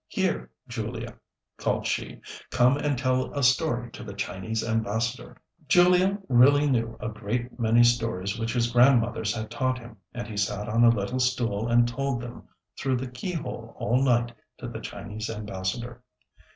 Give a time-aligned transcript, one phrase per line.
[0.07, 1.13] Here, Julia,"
[1.57, 7.07] called she, "come and tell a story to the Chinese Ambassador." Julia really knew a
[7.07, 11.19] great many stories which his Grandmothers had taught him, and he sat on a little
[11.19, 12.47] stool and told them
[12.79, 16.01] through the keyhole all night to the Chinese Ambassador.